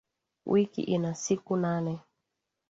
Wiki 0.45 0.81
ina 0.81 1.15
siku 1.15 1.57
nane 1.57 1.99